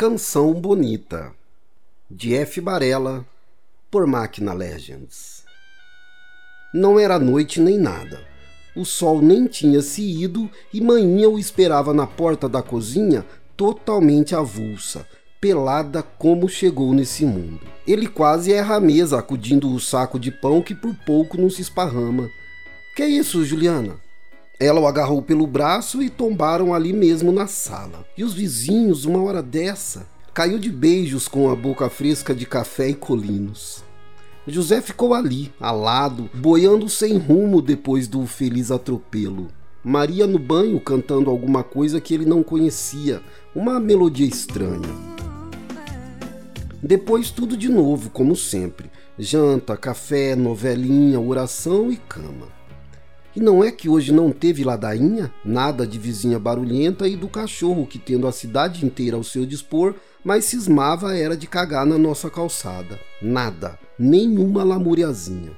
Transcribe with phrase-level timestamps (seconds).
[0.00, 1.30] Canção Bonita,
[2.10, 2.58] de F.
[2.58, 3.22] Barella,
[3.90, 5.44] por Máquina Legends.
[6.72, 8.18] Não era noite nem nada.
[8.74, 14.34] O sol nem tinha se ido e manhã o esperava na porta da cozinha, totalmente
[14.34, 15.06] avulsa,
[15.38, 17.60] pelada como chegou nesse mundo.
[17.86, 21.60] Ele quase erra a mesa, acudindo o saco de pão que por pouco não se
[21.60, 22.26] esparrama.
[22.96, 24.00] Que é isso, Juliana?
[24.60, 28.04] Ela o agarrou pelo braço e tombaram ali mesmo na sala.
[28.14, 32.90] E os vizinhos, uma hora dessa, caiu de beijos com a boca fresca de café
[32.90, 33.82] e colinos.
[34.46, 39.48] José ficou ali, alado, boiando sem rumo depois do feliz atropelo.
[39.82, 43.22] Maria no banho cantando alguma coisa que ele não conhecia,
[43.54, 44.90] uma melodia estranha.
[46.82, 52.59] Depois tudo de novo, como sempre: janta, café, novelinha, oração e cama.
[53.34, 57.86] E não é que hoje não teve ladainha, nada de vizinha barulhenta e do cachorro
[57.86, 59.94] que, tendo a cidade inteira ao seu dispor,
[60.24, 62.98] mas cismava era de cagar na nossa calçada.
[63.22, 65.52] Nada, nenhuma lamuriazinha.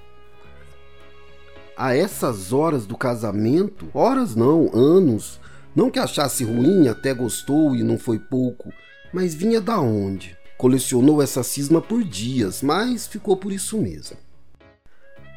[1.74, 5.40] A essas horas do casamento, horas não, anos,
[5.74, 8.70] não que achasse ruim, até gostou e não foi pouco,
[9.12, 10.36] mas vinha da onde?
[10.58, 14.16] Colecionou essa cisma por dias, mas ficou por isso mesmo.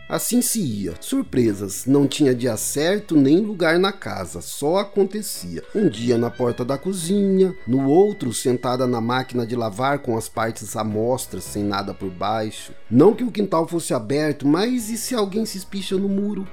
[0.08, 0.94] Assim se ia.
[1.00, 1.86] Surpresas.
[1.88, 5.64] Não tinha dia certo nem lugar na casa, só acontecia.
[5.74, 10.30] Um dia na porta da cozinha, no outro sentada na máquina de lavar com as
[10.30, 12.72] partes amostras, sem nada por baixo.
[12.90, 16.48] Não que o quintal fosse aberto, mas e se alguém se espicha no muro?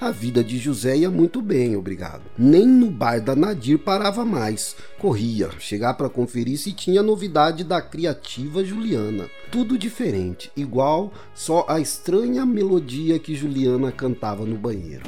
[0.00, 2.22] A vida de José ia muito bem, obrigado.
[2.36, 4.74] Nem no bar da Nadir parava mais.
[4.98, 9.28] Corria, chegar para conferir se tinha novidade da criativa Juliana.
[9.50, 15.04] Tudo diferente, igual, só a estranha melodia que Juliana cantava no banheiro.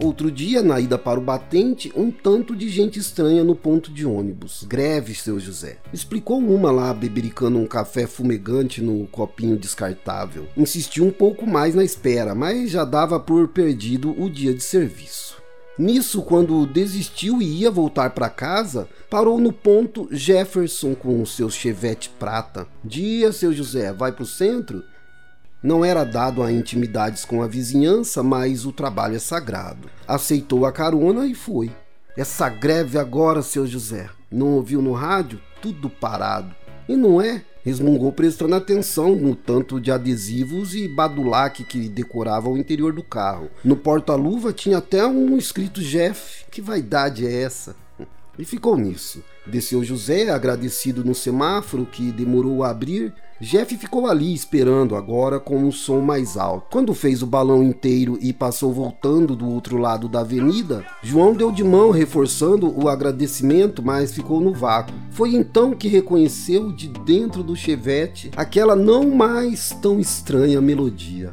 [0.00, 4.06] Outro dia, na ida para o batente, um tanto de gente estranha no ponto de
[4.06, 4.64] ônibus.
[4.68, 5.78] Greve, seu José.
[5.92, 10.46] Explicou uma lá, bebericando um café fumegante no copinho descartável.
[10.56, 15.36] Insistiu um pouco mais na espera, mas já dava por perdido o dia de serviço.
[15.76, 22.08] Nisso, quando desistiu e ia voltar para casa, parou no ponto Jefferson com seu chevette
[22.08, 22.66] prata.
[22.84, 24.82] Dia, seu José, vai pro centro?
[25.60, 29.88] Não era dado a intimidades com a vizinhança, mas o trabalho é sagrado.
[30.06, 31.72] Aceitou a carona e foi.
[32.16, 35.40] Essa greve agora, seu José, não ouviu no rádio?
[35.60, 36.54] Tudo parado.
[36.88, 37.44] E não é?
[37.64, 43.50] Resmungou prestando atenção no tanto de adesivos e badulaque que decorava o interior do carro.
[43.64, 46.44] No porta-luva tinha até um escrito Jeff.
[46.50, 47.74] Que vaidade é essa?
[48.38, 49.22] E ficou nisso.
[49.46, 53.12] Desceu José, agradecido no semáforo que demorou a abrir.
[53.40, 56.66] Jeff ficou ali esperando agora com um som mais alto.
[56.70, 61.52] Quando fez o balão inteiro e passou voltando do outro lado da avenida, João deu
[61.52, 64.94] de mão reforçando o agradecimento, mas ficou no vácuo.
[65.10, 71.32] Foi então que reconheceu de dentro do chevette aquela não mais tão estranha melodia.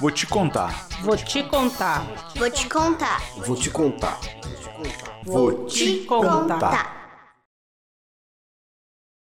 [0.00, 0.86] Vou te contar.
[1.00, 2.04] Vou te contar.
[2.34, 3.22] Vou te contar.
[3.36, 4.20] Vou te contar.
[5.24, 6.95] Vou te contar.